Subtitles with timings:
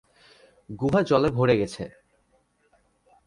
[0.69, 1.83] গুহা জলে ভরে গেছে।